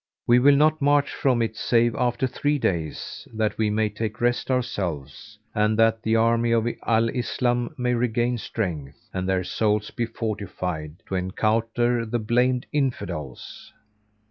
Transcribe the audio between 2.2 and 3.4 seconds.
three days,